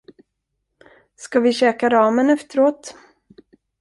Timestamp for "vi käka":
1.39-1.89